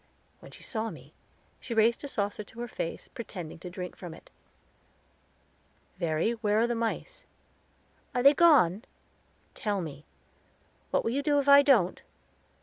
[0.39, 1.13] When she saw me,
[1.59, 4.31] she raised a saucer to her face, pretending to drink from it.
[5.99, 7.27] "Verry, where are the mice?"
[8.15, 8.83] "Are they gone?"
[9.53, 10.03] "Tell me."
[10.89, 12.01] "What will you do if I don't?"